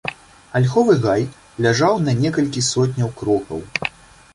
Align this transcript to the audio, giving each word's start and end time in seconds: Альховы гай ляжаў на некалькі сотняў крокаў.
Альховы 0.59 0.95
гай 1.03 1.21
ляжаў 1.67 2.03
на 2.09 2.19
некалькі 2.25 2.67
сотняў 2.73 3.17
крокаў. 3.23 3.59